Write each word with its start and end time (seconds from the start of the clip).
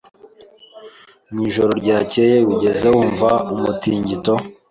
Mu 1.31 1.39
ijoro 1.49 1.71
ryakeye 1.81 2.35
wigeze 2.47 2.85
wumva 2.95 3.29
umutingito? 3.53 4.33